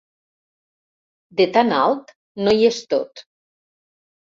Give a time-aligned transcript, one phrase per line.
[1.41, 2.17] De tan alt
[2.49, 3.29] no hi és tot.